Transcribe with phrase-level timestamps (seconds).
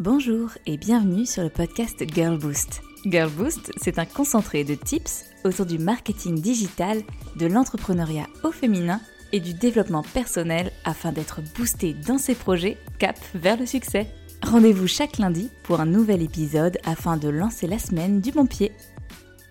[0.00, 2.82] Bonjour et bienvenue sur le podcast Girl Boost.
[3.04, 7.00] Girl Boost, c'est un concentré de tips autour du marketing digital,
[7.36, 13.16] de l'entrepreneuriat au féminin et du développement personnel afin d'être boosté dans ses projets cap
[13.36, 14.08] vers le succès.
[14.42, 18.72] Rendez-vous chaque lundi pour un nouvel épisode afin de lancer la semaine du bon pied.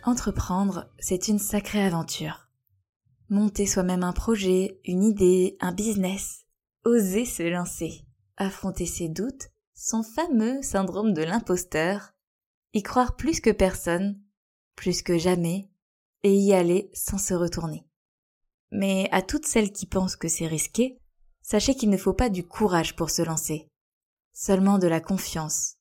[0.03, 2.49] Entreprendre, c'est une sacrée aventure.
[3.29, 6.43] Monter soi-même un projet, une idée, un business.
[6.83, 8.01] Oser se lancer.
[8.35, 9.52] Affronter ses doutes,
[9.85, 12.13] son fameux syndrome de l'imposteur.
[12.73, 14.17] Y croire plus que personne,
[14.77, 15.69] plus que jamais,
[16.23, 17.85] et y aller sans se retourner.
[18.71, 20.97] Mais à toutes celles qui pensent que c'est risqué,
[21.41, 23.67] sachez qu'il ne faut pas du courage pour se lancer,
[24.31, 25.75] seulement de la confiance,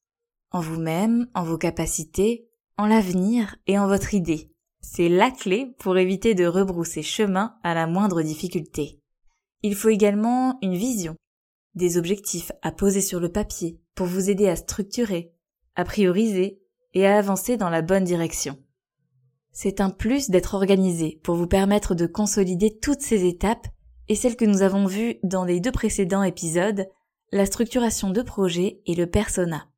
[0.51, 4.51] en vous-même, en vos capacités, en l'avenir et en votre idée.
[4.81, 9.01] C'est la clé pour éviter de rebrousser chemin à la moindre difficulté.
[9.63, 11.15] Il faut également une vision,
[11.75, 15.33] des objectifs à poser sur le papier pour vous aider à structurer,
[15.75, 16.61] à prioriser
[16.95, 18.59] et à avancer dans la bonne direction.
[19.53, 23.67] C'est un plus d'être organisé pour vous permettre de consolider toutes ces étapes
[24.09, 26.89] et celles que nous avons vues dans les deux précédents épisodes,
[27.33, 29.69] la structuration de projet et le persona.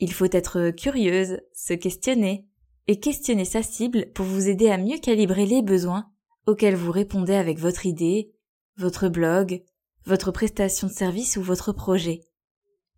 [0.00, 2.46] Il faut être curieuse, se questionner,
[2.86, 6.10] et questionner sa cible pour vous aider à mieux calibrer les besoins
[6.46, 8.32] auxquels vous répondez avec votre idée,
[8.76, 9.62] votre blog,
[10.06, 12.20] votre prestation de service ou votre projet.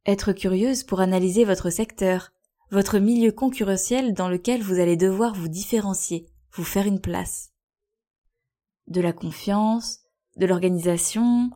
[0.06, 2.32] Être curieuse pour analyser votre secteur,
[2.70, 7.50] votre milieu concurrentiel dans lequel vous allez devoir vous différencier, vous faire une place.
[8.88, 10.00] De la confiance,
[10.36, 11.50] de l'organisation,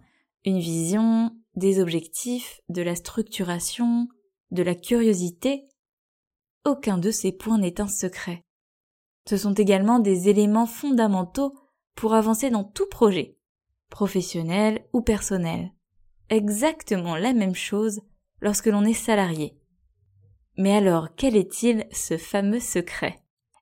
[0.44, 4.08] une vision, des objectifs, de la structuration,
[4.50, 5.64] de la curiosité,
[6.64, 8.44] aucun de ces points n'est un secret.
[9.28, 11.54] Ce sont également des éléments fondamentaux
[11.94, 13.36] pour avancer dans tout projet,
[13.90, 15.72] professionnel ou personnel.
[16.30, 18.00] Exactement la même chose
[18.40, 19.56] lorsque l'on est salarié.
[20.56, 23.20] Mais alors, quel est-il ce fameux secret?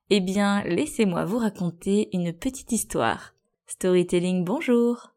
[0.09, 3.35] Eh bien, laissez-moi vous raconter une petite histoire.
[3.67, 5.13] Storytelling bonjour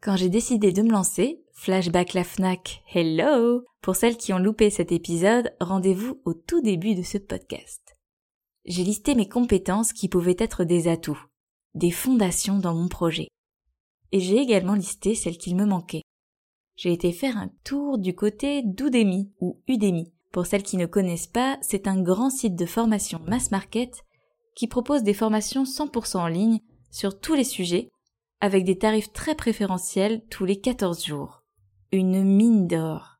[0.00, 4.70] Quand j'ai décidé de me lancer, Flashback la FNAC, hello Pour celles qui ont loupé
[4.70, 7.96] cet épisode, rendez-vous au tout début de ce podcast.
[8.64, 11.26] J'ai listé mes compétences qui pouvaient être des atouts,
[11.74, 13.28] des fondations dans mon projet.
[14.12, 16.02] Et j'ai également listé celles qu'il me manquait.
[16.76, 20.12] J'ai été faire un tour du côté d'Udemy ou Udemy.
[20.30, 24.04] Pour celles qui ne connaissent pas, c'est un grand site de formation mass market
[24.54, 27.90] qui propose des formations 100% en ligne sur tous les sujets
[28.40, 31.42] avec des tarifs très préférentiels tous les 14 jours
[31.92, 33.18] une mine d'or.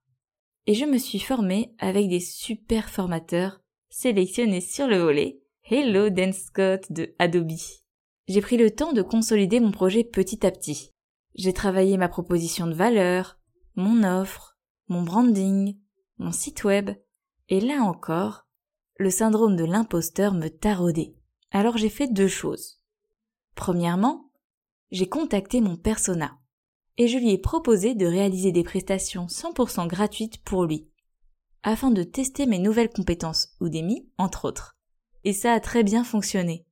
[0.66, 3.60] Et je me suis formée avec des super formateurs
[3.90, 5.40] sélectionnés sur le volet.
[5.64, 7.81] Hello Dan Scott de Adobe.
[8.28, 10.92] J'ai pris le temps de consolider mon projet petit à petit.
[11.34, 13.38] J'ai travaillé ma proposition de valeur,
[13.74, 14.56] mon offre,
[14.88, 15.78] mon branding,
[16.18, 16.90] mon site web,
[17.48, 18.46] et là encore,
[18.96, 21.16] le syndrome de l'imposteur me taraudait.
[21.50, 22.80] Alors j'ai fait deux choses.
[23.54, 24.30] Premièrement,
[24.90, 26.38] j'ai contacté mon persona
[26.98, 30.88] et je lui ai proposé de réaliser des prestations 100% gratuites pour lui,
[31.62, 34.76] afin de tester mes nouvelles compétences Udemy, entre autres.
[35.24, 36.66] Et ça a très bien fonctionné.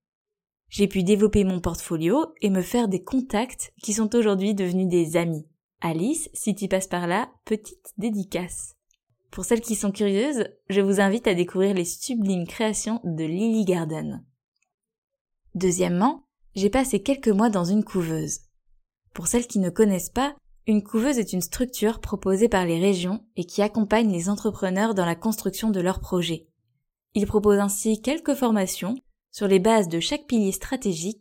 [0.71, 5.17] J'ai pu développer mon portfolio et me faire des contacts qui sont aujourd'hui devenus des
[5.17, 5.45] amis.
[5.81, 8.77] Alice, si tu passes par là, petite dédicace.
[9.33, 13.65] Pour celles qui sont curieuses, je vous invite à découvrir les sublimes créations de Lily
[13.65, 14.25] Garden.
[15.57, 18.41] Deuxièmement, j'ai passé quelques mois dans une couveuse.
[19.13, 20.37] Pour celles qui ne connaissent pas,
[20.69, 25.07] une couveuse est une structure proposée par les régions et qui accompagne les entrepreneurs dans
[25.07, 26.47] la construction de leurs projets.
[27.15, 28.95] Il propose ainsi quelques formations
[29.31, 31.21] sur les bases de chaque pilier stratégique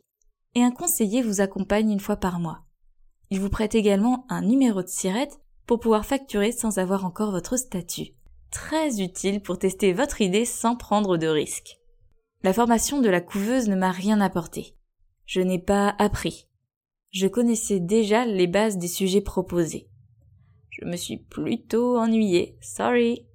[0.54, 2.64] et un conseiller vous accompagne une fois par mois.
[3.30, 7.56] Il vous prête également un numéro de sirette pour pouvoir facturer sans avoir encore votre
[7.56, 8.14] statut.
[8.50, 11.78] Très utile pour tester votre idée sans prendre de risques.
[12.42, 14.74] La formation de la couveuse ne m'a rien apporté.
[15.26, 16.48] Je n'ai pas appris,
[17.10, 19.88] je connaissais déjà les bases des sujets proposés.
[20.68, 23.26] Je me suis plutôt ennuyée, sorry.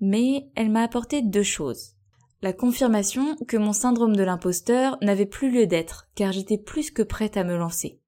[0.00, 1.96] Mais elle m'a apporté deux choses.
[2.42, 7.02] La confirmation que mon syndrome de l'imposteur n'avait plus lieu d'être, car j'étais plus que
[7.02, 8.00] prête à me lancer.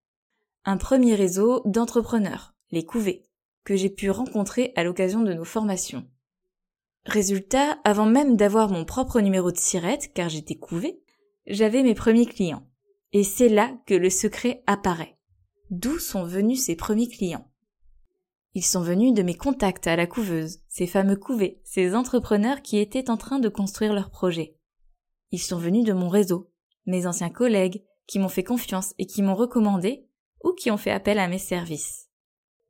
[0.64, 3.24] Un premier réseau d'entrepreneurs, les couvées,
[3.64, 6.06] que j'ai pu rencontrer à l'occasion de nos formations.
[7.04, 11.00] Résultat, avant même d'avoir mon propre numéro de sirette, car j'étais couvée,
[11.46, 12.66] j'avais mes premiers clients.
[13.12, 15.16] Et c'est là que le secret apparaît.
[15.70, 17.50] D'où sont venus ces premiers clients?
[18.56, 22.78] Ils sont venus de mes contacts à la couveuse, ces fameux couvées, ces entrepreneurs qui
[22.78, 24.56] étaient en train de construire leur projet.
[25.30, 26.50] Ils sont venus de mon réseau,
[26.86, 30.06] mes anciens collègues, qui m'ont fait confiance et qui m'ont recommandé
[30.42, 32.08] ou qui ont fait appel à mes services.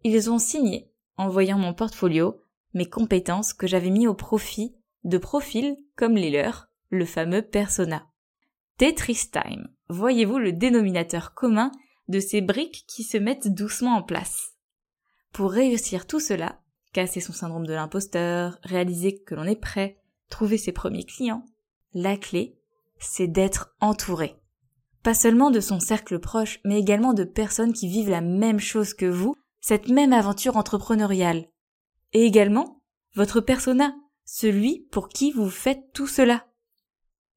[0.03, 2.41] Ils ont signé, en voyant mon portfolio,
[2.75, 4.75] mes compétences que j'avais mis au profit
[5.05, 8.09] de profils comme les leurs, le fameux persona.
[8.77, 9.69] Tetris Time.
[9.88, 11.71] Voyez-vous le dénominateur commun
[12.09, 14.56] de ces briques qui se mettent doucement en place.
[15.37, 16.62] Pour réussir tout cela,
[16.94, 19.99] casser son syndrome de l'imposteur, réaliser que l'on est prêt,
[20.31, 21.44] trouver ses premiers clients,
[21.93, 22.59] la clé,
[22.99, 24.41] c'est d'être entouré.
[25.03, 28.94] Pas seulement de son cercle proche, mais également de personnes qui vivent la même chose
[28.94, 31.44] que vous, cette même aventure entrepreneuriale.
[32.15, 32.81] Et également,
[33.15, 33.94] votre persona,
[34.25, 36.47] celui pour qui vous faites tout cela.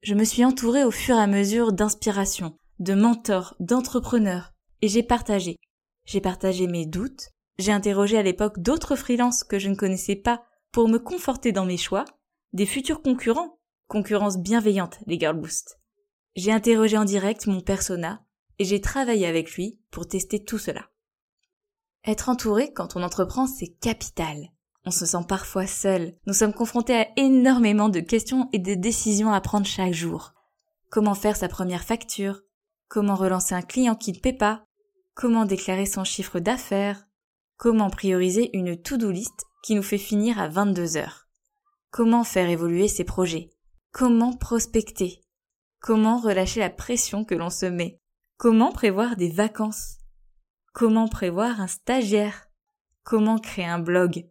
[0.00, 5.02] Je me suis entourée au fur et à mesure d'inspiration, de mentors, d'entrepreneurs, et j'ai
[5.02, 5.58] partagé.
[6.06, 7.28] J'ai partagé mes doutes,
[7.60, 10.42] j'ai interrogé à l'époque d'autres freelances que je ne connaissais pas
[10.72, 12.04] pour me conforter dans mes choix,
[12.52, 15.40] des futurs concurrents, concurrence bienveillante, les Girl.
[16.36, 18.24] J'ai interrogé en direct mon persona
[18.58, 20.90] et j'ai travaillé avec lui pour tester tout cela.
[22.06, 24.50] Être entouré quand on entreprend, c'est capital.
[24.86, 26.14] On se sent parfois seul.
[26.26, 30.32] Nous sommes confrontés à énormément de questions et de décisions à prendre chaque jour.
[30.88, 32.40] Comment faire sa première facture?
[32.88, 34.64] Comment relancer un client qui ne paie pas?
[35.14, 37.06] Comment déclarer son chiffre d'affaires?
[37.60, 41.28] Comment prioriser une to-do list qui nous fait finir à 22 heures?
[41.90, 43.50] Comment faire évoluer ses projets?
[43.92, 45.20] Comment prospecter?
[45.78, 48.00] Comment relâcher la pression que l'on se met?
[48.38, 49.98] Comment prévoir des vacances?
[50.72, 52.46] Comment prévoir un stagiaire?
[53.02, 54.26] Comment créer un blog?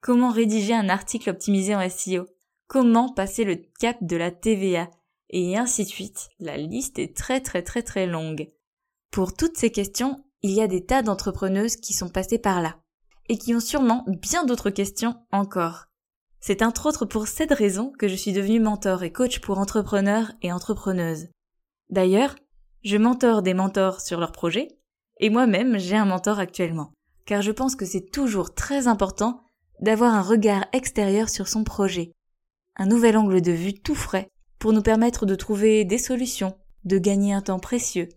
[0.00, 2.28] Comment rédiger un article optimisé en SEO
[2.68, 4.88] Comment passer le cap de la TVA
[5.30, 6.28] Et ainsi de suite.
[6.38, 8.48] La liste est très très très très longue.
[9.10, 12.76] Pour toutes ces questions, il y a des tas d'entrepreneuses qui sont passées par là,
[13.28, 15.86] et qui ont sûrement bien d'autres questions encore.
[16.40, 20.32] C'est entre autres pour cette raison que je suis devenue mentor et coach pour entrepreneurs
[20.40, 21.28] et entrepreneuses.
[21.90, 22.34] D'ailleurs,
[22.82, 24.68] je mentore des mentors sur leurs projets,
[25.18, 26.92] et moi-même j'ai un mentor actuellement,
[27.26, 29.42] car je pense que c'est toujours très important
[29.80, 32.12] d'avoir un regard extérieur sur son projet,
[32.76, 34.28] un nouvel angle de vue tout frais,
[34.58, 38.08] pour nous permettre de trouver des solutions, de gagner un temps précieux,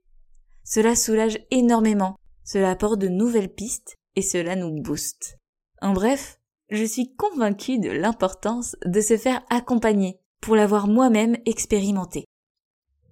[0.64, 5.38] cela soulage énormément, cela apporte de nouvelles pistes et cela nous booste.
[5.82, 6.40] En bref,
[6.70, 12.26] je suis convaincue de l'importance de se faire accompagner pour l'avoir moi-même expérimenté.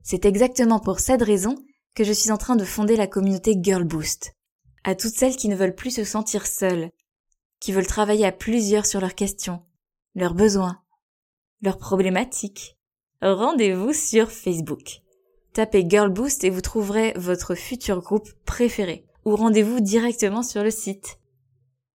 [0.03, 1.55] C'est exactement pour cette raison
[1.93, 4.33] que je suis en train de fonder la communauté Girl Boost.
[4.83, 6.89] À toutes celles qui ne veulent plus se sentir seules,
[7.59, 9.61] qui veulent travailler à plusieurs sur leurs questions,
[10.15, 10.81] leurs besoins,
[11.61, 12.77] leurs problématiques,
[13.21, 15.01] rendez-vous sur Facebook.
[15.53, 19.05] Tapez Girl Boost et vous trouverez votre futur groupe préféré.
[19.25, 21.19] Ou rendez-vous directement sur le site.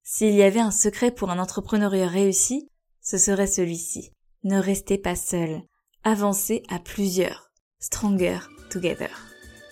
[0.03, 2.69] S'il y avait un secret pour un entrepreneuriat réussi,
[3.01, 4.13] ce serait celui-ci.
[4.45, 5.63] Ne restez pas seul.
[6.05, 7.51] Avancez à plusieurs.
[7.81, 8.39] Stronger
[8.71, 9.11] together.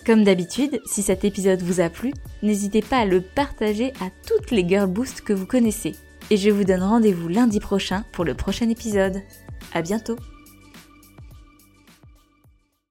[0.05, 4.51] Comme d'habitude, si cet épisode vous a plu, n'hésitez pas à le partager à toutes
[4.51, 5.95] les Girl Boost que vous connaissez.
[6.31, 9.23] Et je vous donne rendez-vous lundi prochain pour le prochain épisode.
[9.73, 10.17] À bientôt!